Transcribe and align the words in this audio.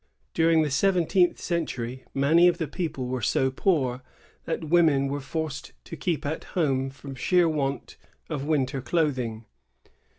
During 0.33 0.63
the 0.63 0.71
seventeenth 0.71 1.37
century, 1.39 2.05
many 2.11 2.47
of 2.47 2.57
the 2.57 2.67
people 2.67 3.05
were 3.05 3.21
so 3.21 3.51
poor 3.51 4.01
that 4.45 4.63
women 4.63 5.09
were 5.09 5.21
forced 5.21 5.73
to 5.83 5.95
keep 5.95 6.25
at 6.25 6.43
home 6.57 6.89
from 6.89 7.13
sheer 7.13 7.47
want 7.47 7.97
of 8.27 8.43
winter 8.43 8.81
clothing. 8.81 9.45